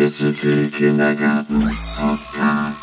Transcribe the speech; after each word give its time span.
Digital 0.00 0.70
Kindergarten 0.70 1.60
Podcast. 1.94 2.80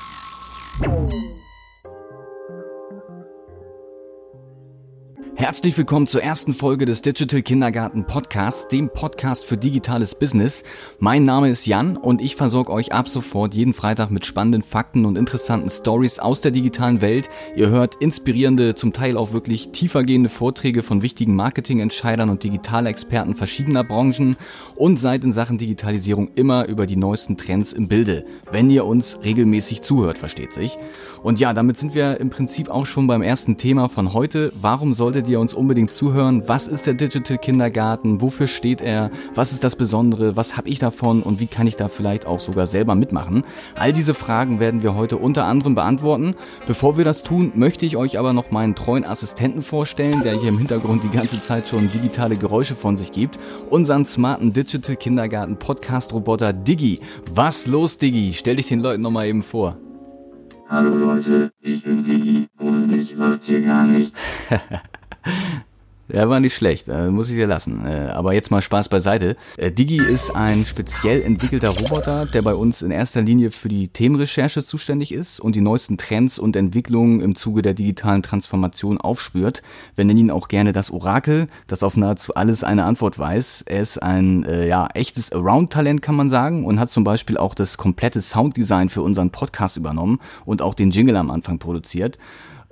Herzlich 5.48 5.78
willkommen 5.78 6.08
zur 6.08 6.22
ersten 6.22 6.54
Folge 6.54 6.84
des 6.84 7.02
Digital 7.02 7.42
Kindergarten 7.42 8.04
Podcasts, 8.06 8.68
dem 8.68 8.90
Podcast 8.90 9.46
für 9.46 9.56
digitales 9.56 10.14
Business. 10.14 10.62
Mein 11.00 11.24
Name 11.24 11.50
ist 11.50 11.66
Jan 11.66 11.96
und 11.96 12.20
ich 12.20 12.36
versorge 12.36 12.70
euch 12.74 12.92
ab 12.92 13.08
sofort 13.08 13.54
jeden 13.54 13.74
Freitag 13.74 14.12
mit 14.12 14.26
spannenden 14.26 14.62
Fakten 14.62 15.06
und 15.06 15.18
interessanten 15.18 15.70
Stories 15.70 16.20
aus 16.20 16.42
der 16.42 16.52
digitalen 16.52 17.00
Welt. 17.00 17.30
Ihr 17.56 17.70
hört 17.70 17.96
inspirierende, 17.96 18.76
zum 18.76 18.92
Teil 18.92 19.16
auch 19.16 19.32
wirklich 19.32 19.70
tiefergehende 19.70 20.28
Vorträge 20.28 20.84
von 20.84 21.02
wichtigen 21.02 21.38
Marketingentscheidern 21.38 22.30
und 22.30 22.44
Digitalexperten 22.44 23.34
verschiedener 23.34 23.86
Branchen 23.86 24.36
und 24.76 24.98
seid 25.00 25.24
in 25.24 25.32
Sachen 25.32 25.58
Digitalisierung 25.58 26.30
immer 26.36 26.68
über 26.68 26.86
die 26.86 26.98
neuesten 26.98 27.38
Trends 27.38 27.72
im 27.72 27.88
Bilde, 27.88 28.26
wenn 28.52 28.70
ihr 28.70 28.84
uns 28.84 29.20
regelmäßig 29.24 29.82
zuhört, 29.82 30.18
versteht 30.18 30.52
sich. 30.52 30.78
Und 31.24 31.40
ja, 31.40 31.54
damit 31.54 31.78
sind 31.78 31.96
wir 31.96 32.20
im 32.20 32.30
Prinzip 32.30 32.70
auch 32.70 32.86
schon 32.86 33.08
beim 33.08 33.22
ersten 33.22 33.56
Thema 33.56 33.88
von 33.88 34.12
heute. 34.12 34.52
Warum 34.62 34.94
solltet 34.94 35.30
ihr 35.30 35.37
uns 35.40 35.54
unbedingt 35.54 35.92
zuhören? 35.92 36.44
Was 36.48 36.68
ist 36.68 36.88
der 36.88 36.94
Digital 36.94 37.38
Kindergarten? 37.38 38.22
Wofür 38.22 38.48
steht 38.48 38.82
er? 38.82 39.12
Was 39.36 39.52
ist 39.52 39.64
das 39.64 39.76
Besondere? 39.76 40.36
Was 40.36 40.58
habe 40.58 40.70
ich 40.70 40.80
davon? 40.80 41.22
Und 41.22 41.40
wie 41.40 41.48
kann 41.48 41.68
ich 41.68 41.76
da 41.76 41.88
vielleicht 41.88 42.26
auch 42.26 42.40
sogar 42.40 42.68
selber 42.68 42.96
mitmachen? 42.96 43.44
All 43.76 43.94
diese 43.94 44.14
Fragen 44.14 44.60
werden 44.60 44.84
wir 44.84 44.96
heute 44.96 45.18
unter 45.18 45.46
anderem 45.46 45.76
beantworten. 45.76 46.36
Bevor 46.66 46.98
wir 46.98 47.06
das 47.06 47.24
tun, 47.24 47.52
möchte 47.56 47.86
ich 47.86 47.98
euch 47.98 48.20
aber 48.20 48.34
noch 48.34 48.52
meinen 48.52 48.76
treuen 48.76 49.06
Assistenten 49.06 49.62
vorstellen, 49.62 50.24
der 50.24 50.34
hier 50.34 50.50
im 50.50 50.58
Hintergrund 50.58 51.04
die 51.04 51.16
ganze 51.16 51.42
Zeit 51.42 51.68
schon 51.68 51.92
digitale 51.92 52.36
Geräusche 52.36 52.76
von 52.76 52.98
sich 52.98 53.12
gibt. 53.12 53.40
Unseren 53.70 54.06
smarten 54.06 54.54
Digital 54.54 54.96
Kindergarten 54.96 55.58
Podcast 55.58 56.14
Roboter 56.14 56.54
Diggi. 56.54 57.00
Was 57.32 57.68
los, 57.68 57.98
Diggi? 57.98 58.34
Stell 58.34 58.56
dich 58.56 58.68
den 58.68 58.82
Leuten 58.82 59.02
nochmal 59.02 59.28
eben 59.28 59.44
vor. 59.44 59.78
Hallo 60.70 60.94
Leute, 60.98 61.50
ich 61.62 61.82
bin 61.82 62.04
Digi 62.04 62.48
und 62.60 62.92
mich 62.92 63.16
läuft 63.16 63.46
hier 63.46 63.62
gar 63.62 63.86
nicht. 63.86 64.14
Der 66.10 66.30
war 66.30 66.40
nicht 66.40 66.56
schlecht, 66.56 66.88
äh, 66.88 67.10
muss 67.10 67.30
ich 67.30 67.36
dir 67.36 67.48
lassen. 67.48 67.86
Äh, 67.86 68.12
aber 68.12 68.34
jetzt 68.34 68.50
mal 68.50 68.62
Spaß 68.62 68.88
beiseite. 68.88 69.36
Äh, 69.58 69.72
Digi 69.72 69.98
ist 69.98 70.34
ein 70.34 70.66
speziell 70.66 71.22
entwickelter 71.22 71.70
Roboter, 71.70 72.26
der 72.26 72.42
bei 72.44 72.56
uns 72.56 72.82
in 72.82 72.92
erster 72.92 73.22
Linie 73.22 73.52
für 73.52 73.68
die 73.68 73.90
Themenrecherche 73.90 74.64
zuständig 74.64 75.12
ist 75.12 75.42
und 75.42 75.56
die 75.56 75.62
neuesten 75.62 75.98
Trends 75.98 76.40
und 76.40 76.56
Entwicklungen 76.56 77.20
im 77.20 77.36
Zuge 77.36 77.62
der 77.62 77.74
digitalen 77.74 78.24
Transformation 78.24 79.02
aufspürt. 79.02 79.62
Wir 79.96 80.06
nennen 80.06 80.20
ihn 80.20 80.32
auch 80.32 80.48
gerne 80.48 80.72
das 80.72 80.92
Orakel, 80.92 81.48
das 81.68 81.84
auf 81.84 81.98
nahezu 81.98 82.36
alles 82.36 82.64
eine 82.64 82.86
Antwort 82.86 83.20
weiß. 83.20 83.64
Er 83.66 83.82
ist 83.82 84.02
ein 84.02 84.46
ja, 84.68 84.88
echtes 84.94 85.32
Around-Talent, 85.32 86.02
kann 86.02 86.16
man 86.16 86.30
sagen, 86.30 86.66
und 86.66 86.80
hat 86.80 86.90
zum 86.90 87.04
Beispiel 87.04 87.38
auch 87.38 87.54
das 87.54 87.78
komplette 87.78 88.22
Sounddesign 88.22 88.90
für 88.90 89.02
unseren 89.02 89.32
Podcast 89.32 89.78
übernommen 89.78 90.20
und 90.46 90.62
auch 90.62 90.74
den 90.74 90.92
Jingle 90.92 91.16
am 91.18 91.32
Anfang 91.32 91.60
produziert. 91.60 92.18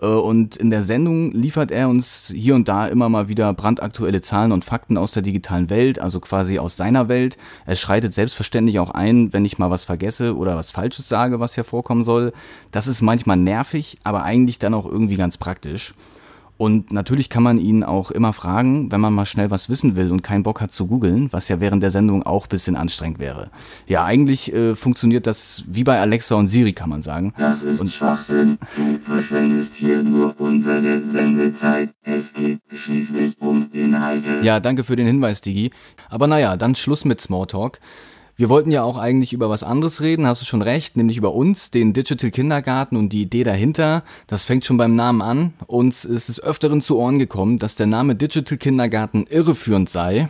Äh, 0.02 0.08
und 0.08 0.58
in 0.58 0.70
der 0.70 0.84
Sendung 0.84 1.32
liefert 1.32 1.72
er 1.72 1.90
uns 1.90 2.32
hier 2.36 2.56
und 2.56 2.68
da 2.68 2.88
immer 2.88 3.10
mal 3.10 3.28
wieder 3.28 3.54
brandaktuelle 3.54 4.22
Zahlen 4.22 4.52
und 4.52 4.66
Fakten 4.66 4.98
aus 4.98 5.12
der 5.12 5.24
digitalen 5.24 5.70
Welt, 5.70 6.00
also 6.00 6.20
quasi 6.20 6.60
aus 6.60 6.78
seiner 6.78 7.08
Welt. 7.08 7.38
Er 7.66 7.76
schreitet 7.76 8.14
selbstverständlich 8.14 8.80
auch 8.80 8.92
ein, 8.92 9.34
wenn 9.34 9.46
ich 9.46 9.58
mal 9.58 9.72
was 9.72 9.86
vergesse 9.86 10.36
oder 10.36 10.56
was 10.56 10.72
Falsches 10.72 11.08
sage, 11.08 11.40
was 11.40 11.56
hier 11.56 11.64
vorkommen 11.64 12.04
soll. 12.04 12.34
Das 12.72 12.88
ist 12.88 13.02
manchmal 13.02 13.38
nervig, 13.38 13.98
aber 14.04 14.24
eigentlich 14.24 14.60
dann 14.60 14.74
auch 14.74 14.86
irgendwie 14.86 15.18
ganz 15.18 15.38
praktisch. 15.38 15.94
Und 16.58 16.94
natürlich 16.94 17.30
kann 17.30 17.44
man 17.44 17.58
ihn 17.58 17.84
auch 17.84 18.12
immer 18.12 18.32
fragen, 18.32 18.92
wenn 18.92 19.02
man 19.02 19.14
mal 19.14 19.26
schnell 19.26 19.52
was 19.52 19.70
wissen 19.70 19.96
will 19.96 20.12
und 20.12 20.22
keinen 20.22 20.44
Bock 20.44 20.62
hat 20.62 20.72
zu 20.72 20.88
googeln, 20.88 21.28
was 21.32 21.50
ja 21.50 21.60
während 21.60 21.84
der 21.84 21.92
Sendung 21.92 22.24
auch 22.24 22.48
bisschen 22.48 22.78
anstrengend 22.78 23.20
wäre. 23.20 23.50
Ja, 23.88 24.06
eigentlich 24.06 24.54
äh, 24.54 24.76
funktioniert 24.76 25.28
das 25.28 25.66
wie 25.68 25.84
bei 25.84 26.00
Alexa 26.00 26.36
und 26.36 26.48
Siri, 26.48 26.72
kann 26.72 26.90
man 26.90 27.02
sagen. 27.02 27.34
Das 27.38 27.64
ist 27.64 27.82
und 27.82 27.92
Schwachsinn. 27.92 28.58
Du 28.78 28.98
verschwendest 29.00 29.76
hier 29.76 30.02
nur 30.02 30.36
unsere 30.40 31.08
Sendezeit. 31.08 31.90
Es 32.04 32.34
geht 32.34 32.60
schließlich 32.72 33.36
um 33.40 33.70
Inhalte. 33.74 34.40
Ja, 34.42 34.60
danke 34.62 34.86
für 34.86 34.96
den 34.96 35.08
Hinweis, 35.08 35.42
Digi. 35.42 35.72
Aber 36.10 36.28
naja, 36.28 36.56
dann 36.56 36.76
Schluss 36.76 37.04
mit 37.04 37.20
Smalltalk. 37.20 37.80
Wir 38.38 38.50
wollten 38.50 38.70
ja 38.70 38.84
auch 38.84 38.98
eigentlich 38.98 39.32
über 39.32 39.50
was 39.50 39.64
anderes 39.64 40.02
reden, 40.02 40.28
hast 40.28 40.42
du 40.42 40.46
schon 40.46 40.62
recht, 40.62 40.98
nämlich 40.98 41.16
über 41.16 41.34
uns, 41.34 41.72
den 41.72 41.94
Digital 41.94 42.32
Kindergarten 42.32 42.98
und 42.98 43.14
die 43.14 43.22
Idee 43.22 43.46
dahinter. 43.46 44.04
Das 44.28 44.44
fängt 44.44 44.66
schon 44.66 44.76
beim 44.76 44.94
Namen 44.94 45.22
an. 45.22 45.54
Uns 45.68 46.04
ist 46.04 46.28
es 46.28 46.44
öfteren 46.44 46.82
zu 46.82 46.98
Ohren 47.00 47.18
gekommen, 47.18 47.60
dass 47.60 47.76
der 47.76 47.88
Name 47.88 48.14
Digital 48.14 48.58
Kindergarten 48.58 49.26
irreführend 49.30 49.90
sei. 49.90 50.28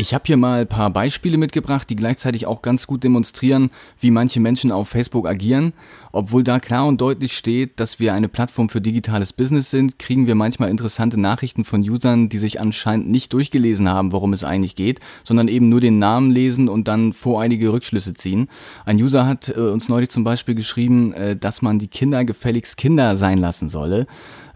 Ich 0.00 0.14
habe 0.14 0.24
hier 0.24 0.38
mal 0.38 0.62
ein 0.62 0.66
paar 0.66 0.88
Beispiele 0.88 1.36
mitgebracht, 1.36 1.90
die 1.90 1.94
gleichzeitig 1.94 2.46
auch 2.46 2.62
ganz 2.62 2.86
gut 2.86 3.04
demonstrieren, 3.04 3.70
wie 4.00 4.10
manche 4.10 4.40
Menschen 4.40 4.72
auf 4.72 4.88
Facebook 4.88 5.28
agieren. 5.28 5.74
Obwohl 6.10 6.42
da 6.42 6.58
klar 6.58 6.86
und 6.86 7.02
deutlich 7.02 7.36
steht, 7.36 7.78
dass 7.78 8.00
wir 8.00 8.14
eine 8.14 8.30
Plattform 8.30 8.70
für 8.70 8.80
digitales 8.80 9.34
Business 9.34 9.68
sind, 9.68 9.98
kriegen 9.98 10.26
wir 10.26 10.34
manchmal 10.34 10.70
interessante 10.70 11.20
Nachrichten 11.20 11.66
von 11.66 11.82
Usern, 11.82 12.30
die 12.30 12.38
sich 12.38 12.60
anscheinend 12.60 13.10
nicht 13.10 13.34
durchgelesen 13.34 13.90
haben, 13.90 14.12
worum 14.12 14.32
es 14.32 14.42
eigentlich 14.42 14.74
geht, 14.74 15.00
sondern 15.22 15.48
eben 15.48 15.68
nur 15.68 15.82
den 15.82 15.98
Namen 15.98 16.30
lesen 16.30 16.70
und 16.70 16.88
dann 16.88 17.12
voreilige 17.12 17.70
Rückschlüsse 17.70 18.14
ziehen. 18.14 18.48
Ein 18.86 18.96
User 18.96 19.26
hat 19.26 19.50
äh, 19.54 19.60
uns 19.60 19.90
neulich 19.90 20.08
zum 20.08 20.24
Beispiel 20.24 20.54
geschrieben, 20.54 21.12
äh, 21.12 21.36
dass 21.36 21.60
man 21.60 21.78
die 21.78 21.88
Kinder 21.88 22.24
gefälligst 22.24 22.78
Kinder 22.78 23.18
sein 23.18 23.36
lassen 23.36 23.68
solle 23.68 24.06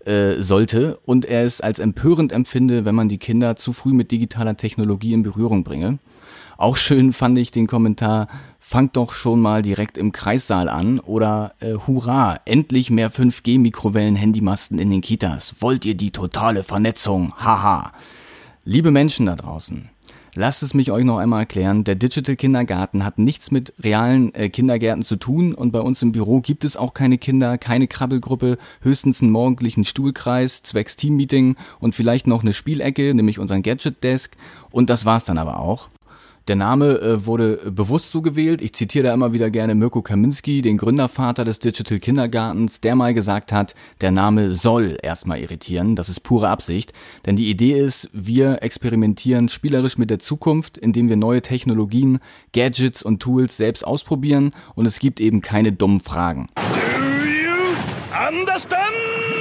äh, 0.07 0.43
sollte 0.43 0.99
und 1.05 1.25
er 1.25 1.45
es 1.45 1.61
als 1.61 1.79
empörend 1.79 2.33
empfinde, 2.33 2.85
wenn 2.85 2.95
man 2.95 3.09
die 3.09 3.19
Kinder 3.19 3.57
zu 3.57 3.73
früh 3.73 3.93
mit 3.93 4.11
digitaler 4.11 4.57
Technologie 4.57 5.13
in 5.13 5.23
Berührung 5.23 5.65
bringe. 5.65 5.99
Auch 6.57 6.77
schön 6.77 7.13
fand 7.13 7.37
ich 7.39 7.51
den 7.51 7.67
Kommentar, 7.67 8.29
fangt 8.61 8.97
doch 8.97 9.13
schon 9.13 9.41
mal 9.41 9.63
direkt 9.63 9.99
im 9.99 10.13
Kreissaal 10.13 10.69
an 10.69 11.01
oder 11.01 11.55
äh, 11.61 11.75
hurra, 11.87 12.41
endlich 12.45 12.91
mehr 12.91 13.11
5G-Mikrowellen-Handymasten 13.11 14.79
in 14.79 14.91
den 14.91 15.01
Kitas. 15.01 15.55
Wollt 15.61 15.85
ihr 15.85 15.95
die 15.95 16.13
totale 16.13 16.63
Vernetzung? 16.63 17.35
Haha. 17.37 17.93
Liebe 18.65 18.91
Menschen 18.91 19.27
da 19.27 19.37
draußen, 19.37 19.91
Lasst 20.37 20.65
es 20.65 20.75
mich 20.75 20.91
euch 20.91 21.05
noch 21.05 21.19
einmal 21.19 21.41
erklären. 21.41 21.85
Der 21.85 21.95
Digital 21.95 22.35
Kindergarten 22.35 23.05
hat 23.05 23.19
nichts 23.19 23.53
mit 23.53 23.73
realen 23.79 24.35
äh, 24.35 24.49
Kindergärten 24.49 25.05
zu 25.05 25.15
tun 25.15 25.55
und 25.55 25.71
bei 25.71 25.81
uns 25.81 26.03
im 26.03 26.11
Büro 26.11 26.41
gibt 26.41 26.65
es 26.65 26.77
auch 26.77 26.93
keine 26.93 27.19
Kinder, 27.19 27.57
keine 27.57 27.87
Krabbelgruppe, 27.87 28.59
höchstens 28.81 29.23
einen 29.23 29.31
morgendlichen 29.31 29.85
Stuhlkreis, 29.85 30.65
zwecks 30.65 30.97
Teammeeting 30.97 31.55
und 31.79 31.95
vielleicht 31.95 32.27
noch 32.27 32.43
eine 32.43 32.53
Spielecke, 32.53 33.15
nämlich 33.15 33.39
unseren 33.39 33.63
Gadget 33.63 34.03
Desk 34.03 34.37
und 34.73 34.91
das 34.91 35.05
war's 35.05 35.25
dann 35.25 35.39
aber 35.39 35.61
auch. 35.61 35.89
Der 36.47 36.57
Name 36.57 36.99
äh, 37.01 37.25
wurde 37.25 37.57
bewusst 37.71 38.13
so 38.13 38.21
gewählt. 38.21 38.61
Ich 38.61 38.75
zitiere 38.75 39.07
da 39.07 39.15
immer 39.15 39.33
wieder 39.33 39.51
gerne 39.51 39.75
Mirko 39.75 40.03
Kaminski, 40.03 40.61
den 40.61 40.77
Gründervater 40.77 41.43
des 41.43 41.59
Digital 41.59 41.99
Kindergartens, 42.01 42.83
der 42.83 42.97
mal 42.97 43.15
gesagt 43.15 43.51
hat, 43.51 43.75
der 44.03 44.11
Name 44.11 44.53
soll 44.53 44.99
erstmal 45.03 45.41
irritieren. 45.41 45.97
Das 45.97 46.11
ist 46.11 46.21
pure 46.21 46.49
Absicht. 46.49 46.93
Denn 47.25 47.37
die 47.37 47.49
Idee 47.49 47.79
ist, 47.81 48.11
wir 48.13 48.63
experimentieren 48.63 49.49
spielerisch 49.49 49.97
mit 49.97 50.11
der 50.11 50.19
Zukunft, 50.19 50.77
indem 50.77 51.09
wir 51.09 51.17
neue 51.17 51.41
Technologien, 51.41 52.19
Gadgets 52.53 53.03
und 53.03 53.21
Tools 53.21 53.57
selbst 53.57 53.87
ausprobieren 53.87 54.51
und 54.75 54.85
es 54.85 54.99
gibt 54.99 55.21
eben 55.21 55.41
keine 55.41 55.73
dummen 55.73 56.01
Fragen. 56.01 56.49
Do 56.57 57.25
you 57.25 58.29
understand? 58.29 59.34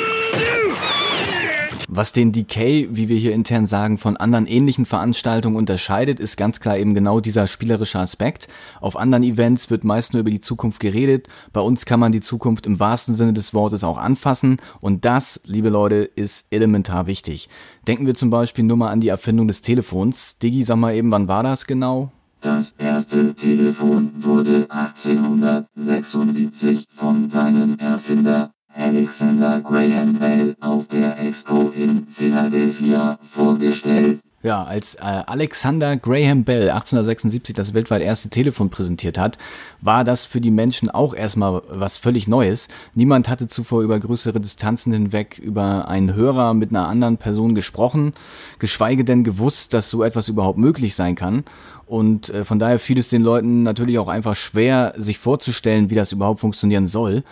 Was 1.96 2.12
den 2.12 2.32
Decay, 2.32 2.90
wie 2.92 3.08
wir 3.08 3.18
hier 3.18 3.36
intern 3.36 3.68
sagen, 3.68 4.00
von 4.00 4.18
anderen 4.18 4.48
ähnlichen 4.48 4.88
Veranstaltungen 4.88 5.56
unterscheidet, 5.56 6.20
ist 6.20 6.38
ganz 6.38 6.60
klar 6.60 6.76
eben 6.76 6.96
genau 6.96 7.20
dieser 7.20 7.46
spielerische 7.46 8.00
Aspekt. 8.00 8.48
Auf 8.82 8.98
anderen 8.98 9.22
Events 9.22 9.70
wird 9.70 9.84
meist 9.84 10.14
nur 10.14 10.22
über 10.22 10.32
die 10.32 10.42
Zukunft 10.42 10.80
geredet. 10.80 11.28
Bei 11.52 11.62
uns 11.62 11.86
kann 11.86 12.00
man 12.00 12.12
die 12.12 12.20
Zukunft 12.20 12.66
im 12.66 12.80
wahrsten 12.80 13.14
Sinne 13.14 13.34
des 13.34 13.54
Wortes 13.54 13.84
auch 13.84 14.00
anfassen. 14.00 14.58
Und 14.82 15.06
das, 15.06 15.40
liebe 15.46 15.70
Leute, 15.70 15.98
ist 15.98 16.48
elementar 16.50 17.06
wichtig. 17.06 17.48
Denken 17.88 18.08
wir 18.08 18.16
zum 18.16 18.32
Beispiel 18.32 18.66
nur 18.66 18.78
mal 18.78 18.90
an 18.90 19.00
die 19.00 19.10
Erfindung 19.10 19.48
des 19.48 19.62
Telefons. 19.62 20.40
Digi, 20.40 20.64
sag 20.64 20.78
mal 20.78 20.96
eben, 20.96 21.12
wann 21.12 21.28
war 21.28 21.44
das 21.44 21.68
genau? 21.68 22.12
Das 22.42 22.74
erste 22.80 23.36
Telefon 23.36 24.14
wurde 24.16 24.66
1876 24.68 26.88
von 26.90 27.30
seinem 27.30 27.78
Erfinder 27.78 28.53
Alexander 28.76 29.62
Graham 29.62 30.14
Bell 30.14 30.56
auf 30.60 30.88
der 30.88 31.20
Expo 31.20 31.72
in 31.76 32.08
Philadelphia 32.08 33.20
vorgestellt. 33.22 34.20
Ja, 34.44 34.64
als 34.64 34.96
äh, 34.96 35.00
Alexander 35.02 35.96
Graham 35.96 36.44
Bell 36.44 36.70
1876 36.70 37.56
das 37.56 37.74
weltweit 37.74 38.02
erste 38.02 38.30
Telefon 38.30 38.70
präsentiert 38.70 39.18
hat, 39.18 39.38
war 39.80 40.04
das 40.04 40.26
für 40.26 40.42
die 40.42 40.52
Menschen 40.52 40.90
auch 40.90 41.14
erstmal 41.14 41.62
was 41.70 41.98
völlig 41.98 42.28
Neues. 42.28 42.68
Niemand 42.94 43.30
hatte 43.30 43.48
zuvor 43.48 43.84
über 43.84 43.98
größere 43.98 44.42
Distanzen 44.42 44.92
hinweg 44.92 45.40
über 45.40 45.88
einen 45.88 46.14
Hörer 46.14 46.54
mit 46.54 46.72
einer 46.72 46.90
anderen 46.90 47.18
Person 47.18 47.56
gesprochen, 47.56 48.12
geschweige 48.60 49.06
denn 49.06 49.24
gewusst, 49.24 49.74
dass 49.74 49.90
so 49.90 50.04
etwas 50.04 50.28
überhaupt 50.28 50.58
möglich 50.58 50.96
sein 50.96 51.16
kann. 51.16 51.46
Und 51.86 52.30
äh, 52.30 52.44
von 52.44 52.60
daher 52.60 52.80
fiel 52.80 52.98
es 52.98 53.08
den 53.08 53.22
Leuten 53.22 53.64
natürlich 53.64 53.98
auch 53.98 54.10
einfach 54.10 54.36
schwer, 54.36 54.94
sich 54.98 55.20
vorzustellen, 55.20 55.90
wie 55.90 55.96
das 55.96 56.12
überhaupt 56.12 56.42
funktionieren 56.42 56.88
soll. 56.88 57.24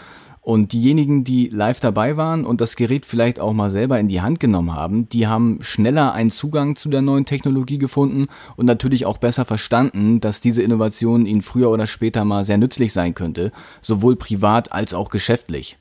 Und 0.44 0.74
diejenigen, 0.74 1.24
die 1.24 1.50
live 1.50 1.80
dabei 1.80 2.18
waren 2.18 2.46
und 2.46 2.62
das 2.62 2.76
Gerät 2.76 3.06
vielleicht 3.06 3.40
auch 3.40 3.54
mal 3.54 3.70
selber 3.70 4.00
in 4.00 4.08
die 4.08 4.22
Hand 4.22 4.40
genommen 4.40 4.74
haben, 4.74 5.08
die 5.08 5.28
haben 5.28 5.60
schneller 5.62 6.14
einen 6.14 6.32
Zugang 6.32 6.76
zu 6.76 6.90
der 6.90 7.04
neuen 7.04 7.26
Technologie 7.26 7.78
gefunden 7.78 8.26
und 8.58 8.66
natürlich 8.66 9.06
auch 9.06 9.20
besser 9.20 9.46
verstanden, 9.46 10.20
dass 10.20 10.42
diese 10.42 10.64
Innovation 10.64 11.28
ihnen 11.28 11.44
früher 11.44 11.70
oder 11.70 11.86
später 11.86 12.26
mal 12.26 12.44
sehr 12.44 12.58
nützlich 12.58 12.92
sein 12.92 13.14
könnte, 13.14 13.52
sowohl 13.82 14.16
privat 14.16 14.72
als 14.72 14.96
auch 14.96 15.10
geschäftlich. 15.10 15.78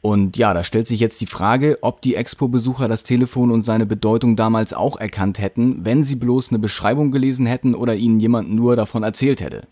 Und 0.00 0.38
ja, 0.38 0.54
da 0.54 0.62
stellt 0.64 0.86
sich 0.86 1.00
jetzt 1.00 1.20
die 1.20 1.26
Frage, 1.26 1.78
ob 1.82 2.00
die 2.00 2.14
Expo-Besucher 2.14 2.88
das 2.88 3.02
Telefon 3.02 3.50
und 3.50 3.62
seine 3.62 3.84
Bedeutung 3.84 4.36
damals 4.36 4.72
auch 4.72 4.96
erkannt 4.96 5.38
hätten, 5.38 5.84
wenn 5.84 6.02
sie 6.02 6.14
bloß 6.14 6.50
eine 6.50 6.60
Beschreibung 6.60 7.10
gelesen 7.10 7.44
hätten 7.46 7.74
oder 7.74 7.94
ihnen 7.94 8.20
jemand 8.20 8.50
nur 8.50 8.76
davon 8.76 9.02
erzählt 9.02 9.40
hätte. 9.42 9.66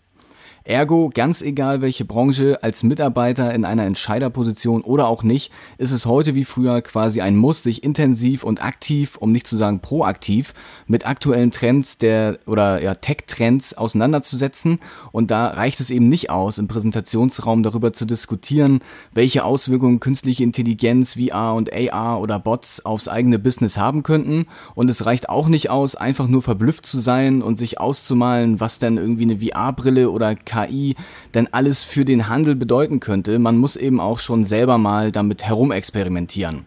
Ergo, 0.67 1.09
ganz 1.13 1.41
egal 1.41 1.81
welche 1.81 2.03
Branche, 2.03 2.61
als 2.61 2.83
Mitarbeiter 2.83 3.53
in 3.53 3.63
einer 3.63 3.85
Entscheiderposition 3.85 4.81
oder 4.81 5.07
auch 5.07 5.23
nicht, 5.23 5.49
ist 5.77 5.91
es 5.91 6.05
heute 6.05 6.35
wie 6.35 6.43
früher 6.43 6.81
quasi 6.81 7.21
ein 7.21 7.37
Muss, 7.37 7.63
sich 7.63 7.85
intensiv 7.85 8.43
und 8.43 8.61
aktiv, 8.61 9.15
um 9.15 9.31
nicht 9.31 9.47
zu 9.47 9.55
sagen 9.55 9.79
proaktiv, 9.79 10.53
mit 10.85 11.07
aktuellen 11.07 11.51
Trends 11.51 11.99
der 11.99 12.39
oder 12.47 12.81
ja, 12.81 12.95
Tech-Trends 12.95 13.75
auseinanderzusetzen. 13.75 14.79
Und 15.13 15.31
da 15.31 15.47
reicht 15.47 15.79
es 15.79 15.89
eben 15.89 16.09
nicht 16.09 16.29
aus, 16.29 16.57
im 16.57 16.67
Präsentationsraum 16.67 17.63
darüber 17.63 17.93
zu 17.93 18.03
diskutieren, 18.03 18.81
welche 19.13 19.45
Auswirkungen 19.45 20.01
künstliche 20.01 20.43
Intelligenz, 20.43 21.13
VR 21.13 21.53
und 21.53 21.71
AR 21.71 22.19
oder 22.19 22.39
Bots 22.39 22.85
aufs 22.85 23.07
eigene 23.07 23.39
Business 23.39 23.77
haben 23.77 24.03
könnten. 24.03 24.47
Und 24.75 24.89
es 24.89 25.05
reicht 25.05 25.29
auch 25.29 25.47
nicht 25.47 25.69
aus, 25.69 25.95
einfach 25.95 26.27
nur 26.27 26.41
verblüfft 26.41 26.85
zu 26.85 26.99
sein 26.99 27.41
und 27.41 27.57
sich 27.57 27.79
auszumalen, 27.79 28.59
was 28.59 28.79
denn 28.79 28.97
irgendwie 28.97 29.23
eine 29.23 29.39
VR-Brille 29.39 30.11
oder 30.11 30.35
KI 30.65 30.95
denn 31.33 31.47
alles 31.51 31.83
für 31.83 32.05
den 32.05 32.27
Handel 32.27 32.55
bedeuten 32.55 32.99
könnte. 32.99 33.39
Man 33.39 33.57
muss 33.57 33.75
eben 33.75 33.99
auch 33.99 34.19
schon 34.19 34.43
selber 34.43 34.77
mal 34.77 35.11
damit 35.11 35.43
herumexperimentieren. 35.43 36.65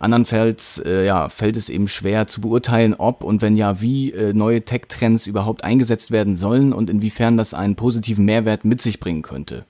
Andernfalls 0.00 0.80
äh, 0.84 1.04
ja, 1.04 1.28
fällt 1.28 1.56
es 1.56 1.68
eben 1.68 1.88
schwer 1.88 2.28
zu 2.28 2.40
beurteilen, 2.40 2.94
ob 2.94 3.24
und 3.24 3.42
wenn 3.42 3.56
ja, 3.56 3.80
wie 3.80 4.12
äh, 4.12 4.32
neue 4.32 4.64
Tech-Trends 4.64 5.26
überhaupt 5.26 5.64
eingesetzt 5.64 6.12
werden 6.12 6.36
sollen 6.36 6.72
und 6.72 6.88
inwiefern 6.88 7.36
das 7.36 7.52
einen 7.52 7.74
positiven 7.74 8.24
Mehrwert 8.24 8.64
mit 8.64 8.80
sich 8.80 9.00
bringen 9.00 9.22
könnte. 9.22 9.64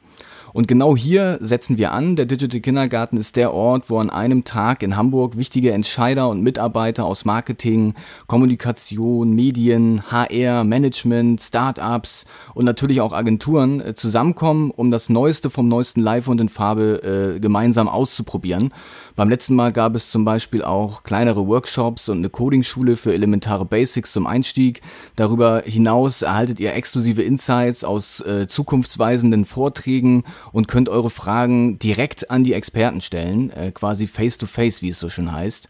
Und 0.58 0.66
genau 0.66 0.96
hier 0.96 1.38
setzen 1.40 1.78
wir 1.78 1.92
an. 1.92 2.16
Der 2.16 2.26
Digital 2.26 2.58
Kindergarten 2.58 3.16
ist 3.16 3.36
der 3.36 3.54
Ort, 3.54 3.90
wo 3.90 4.00
an 4.00 4.10
einem 4.10 4.42
Tag 4.42 4.82
in 4.82 4.96
Hamburg 4.96 5.36
wichtige 5.36 5.70
Entscheider 5.70 6.28
und 6.28 6.42
Mitarbeiter 6.42 7.04
aus 7.04 7.24
Marketing, 7.24 7.94
Kommunikation, 8.26 9.30
Medien, 9.30 10.10
HR, 10.10 10.64
Management, 10.64 11.40
Startups 11.40 12.26
und 12.54 12.64
natürlich 12.64 13.00
auch 13.00 13.12
Agenturen 13.12 13.80
äh, 13.80 13.94
zusammenkommen, 13.94 14.72
um 14.74 14.90
das 14.90 15.08
Neueste 15.10 15.48
vom 15.48 15.68
Neuesten 15.68 16.00
live 16.00 16.26
und 16.26 16.40
in 16.40 16.48
Farbe 16.48 17.36
äh, 17.36 17.38
gemeinsam 17.38 17.88
auszuprobieren. 17.88 18.74
Beim 19.14 19.28
letzten 19.28 19.54
Mal 19.54 19.72
gab 19.72 19.94
es 19.94 20.10
zum 20.10 20.24
Beispiel 20.24 20.64
auch 20.64 21.04
kleinere 21.04 21.46
Workshops 21.46 22.08
und 22.08 22.18
eine 22.18 22.30
Coding-Schule 22.30 22.96
für 22.96 23.14
elementare 23.14 23.64
Basics 23.64 24.10
zum 24.10 24.26
Einstieg. 24.26 24.80
Darüber 25.14 25.62
hinaus 25.64 26.22
erhaltet 26.22 26.58
ihr 26.58 26.74
exklusive 26.74 27.22
Insights 27.22 27.84
aus 27.84 28.20
äh, 28.22 28.48
zukunftsweisenden 28.48 29.44
Vorträgen 29.44 30.24
und 30.52 30.68
könnt 30.68 30.88
eure 30.88 31.10
Fragen 31.10 31.78
direkt 31.78 32.30
an 32.30 32.44
die 32.44 32.52
Experten 32.52 33.00
stellen, 33.00 33.50
äh, 33.50 33.70
quasi 33.72 34.06
face-to-face, 34.06 34.78
-face, 34.78 34.82
wie 34.82 34.88
es 34.90 34.98
so 34.98 35.08
schön 35.08 35.32
heißt. 35.32 35.68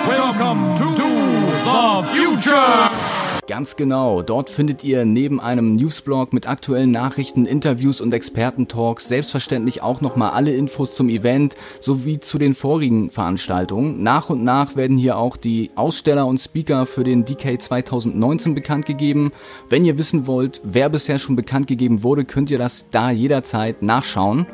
Welcome 0.07 0.75
to 0.75 1.12
the 1.63 2.03
future! 2.15 2.91
Ganz 3.45 3.75
genau, 3.75 4.21
dort 4.21 4.49
findet 4.49 4.85
ihr 4.85 5.03
neben 5.03 5.41
einem 5.41 5.75
Newsblog 5.75 6.31
mit 6.31 6.47
aktuellen 6.47 6.91
Nachrichten, 6.91 7.45
Interviews 7.45 7.99
und 7.99 8.13
Expertentalks 8.13 9.09
selbstverständlich 9.09 9.81
auch 9.81 9.99
nochmal 9.99 10.31
alle 10.31 10.55
Infos 10.55 10.95
zum 10.95 11.09
Event 11.09 11.55
sowie 11.81 12.21
zu 12.21 12.37
den 12.37 12.53
vorigen 12.53 13.11
Veranstaltungen. 13.11 14.01
Nach 14.01 14.29
und 14.29 14.43
nach 14.43 14.77
werden 14.77 14.97
hier 14.97 15.17
auch 15.17 15.35
die 15.35 15.71
Aussteller 15.75 16.25
und 16.25 16.39
Speaker 16.39 16.85
für 16.85 17.03
den 17.03 17.25
DK 17.25 17.61
2019 17.61 18.55
bekannt 18.55 18.85
gegeben. 18.85 19.33
Wenn 19.67 19.83
ihr 19.83 19.97
wissen 19.97 20.25
wollt, 20.25 20.61
wer 20.63 20.87
bisher 20.87 21.19
schon 21.19 21.35
bekannt 21.35 21.67
gegeben 21.67 22.01
wurde, 22.01 22.23
könnt 22.23 22.49
ihr 22.49 22.57
das 22.57 22.89
da 22.91 23.11
jederzeit 23.11 23.81
nachschauen. 23.81 24.47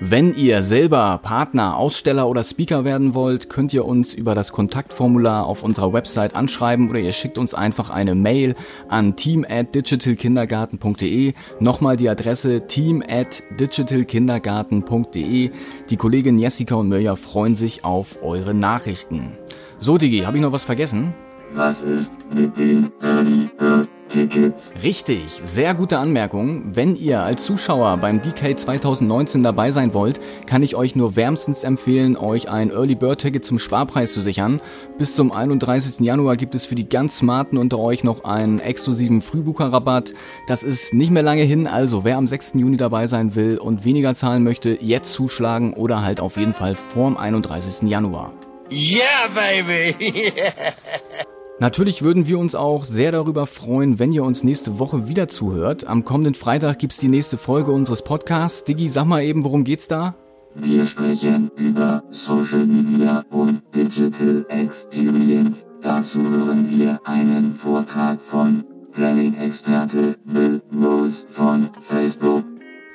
Wenn 0.00 0.32
ihr 0.32 0.62
selber 0.62 1.18
Partner, 1.20 1.76
Aussteller 1.76 2.28
oder 2.28 2.44
Speaker 2.44 2.84
werden 2.84 3.14
wollt, 3.14 3.50
könnt 3.50 3.74
ihr 3.74 3.84
uns 3.84 4.14
über 4.14 4.36
das 4.36 4.52
Kontaktformular 4.52 5.44
auf 5.44 5.64
unserer 5.64 5.92
Website 5.92 6.36
anschreiben 6.36 6.88
oder 6.88 7.00
ihr 7.00 7.10
schickt 7.10 7.36
uns 7.36 7.52
einfach 7.52 7.90
eine 7.90 8.14
Mail 8.14 8.54
an 8.88 9.16
team 9.16 9.44
at 9.48 9.74
digitalkindergarten.de. 9.74 11.34
Nochmal 11.58 11.96
die 11.96 12.08
Adresse 12.08 12.68
team 12.68 13.02
at 13.08 13.42
digitalkindergarten.de. 13.58 15.50
Die 15.90 15.96
Kollegin 15.96 16.38
Jessica 16.38 16.76
und 16.76 16.88
Mirja 16.88 17.16
freuen 17.16 17.56
sich 17.56 17.84
auf 17.84 18.22
eure 18.22 18.54
Nachrichten. 18.54 19.32
So, 19.80 19.98
Digi, 19.98 20.20
habe 20.20 20.36
ich 20.36 20.42
noch 20.44 20.52
was 20.52 20.64
vergessen? 20.64 21.12
Was 21.54 21.82
ist 21.82 22.12
mit 22.32 22.56
den 22.56 22.92
Early 23.02 23.50
Bird 23.58 23.88
Tickets? 24.08 24.72
Richtig, 24.82 25.30
sehr 25.30 25.74
gute 25.74 25.98
Anmerkung. 25.98 26.74
Wenn 26.74 26.96
ihr 26.96 27.20
als 27.20 27.44
Zuschauer 27.44 27.96
beim 27.98 28.22
DK 28.22 28.58
2019 28.58 29.42
dabei 29.42 29.70
sein 29.70 29.94
wollt, 29.94 30.20
kann 30.46 30.62
ich 30.62 30.76
euch 30.76 30.96
nur 30.96 31.16
wärmstens 31.16 31.64
empfehlen, 31.64 32.16
euch 32.16 32.48
ein 32.48 32.70
Early 32.70 32.94
Bird 32.94 33.20
Ticket 33.20 33.44
zum 33.44 33.58
Sparpreis 33.58 34.12
zu 34.12 34.20
sichern. 34.20 34.60
Bis 34.98 35.14
zum 35.14 35.30
31. 35.30 36.04
Januar 36.04 36.36
gibt 36.36 36.54
es 36.54 36.64
für 36.64 36.74
die 36.74 36.88
ganz 36.88 37.18
Smarten 37.18 37.58
unter 37.58 37.78
euch 37.78 38.04
noch 38.04 38.24
einen 38.24 38.60
exklusiven 38.60 39.22
Frühbucherrabatt. 39.22 40.14
Das 40.46 40.62
ist 40.62 40.94
nicht 40.94 41.10
mehr 41.10 41.22
lange 41.22 41.42
hin, 41.42 41.66
also 41.66 42.04
wer 42.04 42.16
am 42.16 42.26
6. 42.26 42.54
Juni 42.54 42.76
dabei 42.76 43.06
sein 43.06 43.34
will 43.34 43.58
und 43.58 43.84
weniger 43.84 44.14
zahlen 44.14 44.42
möchte, 44.42 44.78
jetzt 44.80 45.12
zuschlagen 45.12 45.74
oder 45.74 46.02
halt 46.02 46.20
auf 46.20 46.36
jeden 46.36 46.54
Fall 46.54 46.74
vorm 46.74 47.16
31. 47.16 47.88
Januar. 47.88 48.32
Yeah, 48.70 49.28
baby! 49.34 50.32
Natürlich 51.60 52.02
würden 52.02 52.28
wir 52.28 52.38
uns 52.38 52.54
auch 52.54 52.84
sehr 52.84 53.10
darüber 53.10 53.44
freuen, 53.46 53.98
wenn 53.98 54.12
ihr 54.12 54.22
uns 54.22 54.44
nächste 54.44 54.78
Woche 54.78 55.08
wieder 55.08 55.26
zuhört. 55.26 55.88
Am 55.88 56.04
kommenden 56.04 56.34
Freitag 56.34 56.78
gibt's 56.78 56.98
die 56.98 57.08
nächste 57.08 57.36
Folge 57.36 57.72
unseres 57.72 58.02
Podcasts. 58.02 58.62
Diggi, 58.62 58.88
sag 58.88 59.06
mal 59.06 59.24
eben, 59.24 59.42
worum 59.42 59.64
geht's 59.64 59.88
da? 59.88 60.14
Wir 60.54 60.86
sprechen 60.86 61.50
über 61.56 62.04
Social 62.10 62.64
Media 62.64 63.24
und 63.30 63.62
Digital 63.74 64.46
Experience. 64.48 65.66
Dazu 65.82 66.20
hören 66.20 66.70
wir 66.70 67.00
einen 67.04 67.52
Vortrag 67.52 68.20
von 68.22 68.64
Planning-Experte 68.92 70.16
Bill 70.24 70.62
Rose 70.72 71.26
von 71.28 71.70
Facebook. 71.80 72.44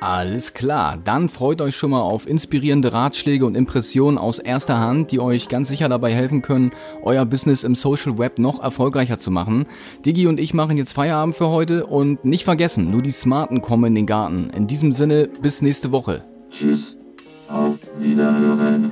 Alles 0.06 0.54
klar, 0.54 0.98
dann 1.02 1.30
freut 1.30 1.62
euch 1.62 1.78
schon 1.78 1.92
mal 1.92 2.02
auf 2.02 2.28
inspirierende 2.28 2.92
Ratschläge 2.92 3.46
und 3.46 3.56
Impressionen 3.56 4.18
aus 4.18 4.38
erster 4.38 4.78
Hand, 4.78 5.14
die 5.14 5.22
euch 5.22 5.48
ganz 5.48 5.70
sicher 5.70 5.88
dabei 5.88 6.14
helfen 6.14 6.42
können, 6.42 6.72
euer 7.04 7.26
Business 7.26 7.64
im 7.64 7.74
Social 7.74 8.18
Web 8.18 8.38
noch 8.38 8.62
erfolgreicher 8.62 9.18
zu 9.18 9.32
machen. 9.32 9.66
Digi 10.06 10.28
und 10.28 10.42
ich 10.42 10.54
machen 10.54 10.76
jetzt 10.76 10.92
Feierabend 10.92 11.38
für 11.38 11.48
heute 11.48 11.86
und 11.86 12.26
nicht 12.26 12.44
vergessen, 12.44 12.92
nur 12.92 13.02
die 13.02 13.12
Smarten 13.12 13.62
kommen 13.62 13.86
in 13.86 13.96
den 13.96 14.06
Garten. 14.06 14.50
In 14.50 14.68
diesem 14.68 14.92
Sinne, 14.92 15.30
bis 15.42 15.62
nächste 15.62 15.94
Woche. 15.94 16.26
Tschüss, 16.50 16.98
auf 17.48 17.80
Wiederhören. 17.98 18.92